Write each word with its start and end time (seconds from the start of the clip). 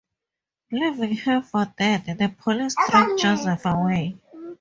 Leaving 0.71 1.15
her 1.15 1.43
for 1.43 1.71
dead, 1.77 2.05
the 2.17 2.27
police 2.39 2.73
drag 2.89 3.19
Joseph 3.19 3.63
away. 3.67 4.17